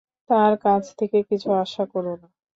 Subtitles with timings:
[0.29, 2.27] তার কাছ থেকে কিছু আশা করো না।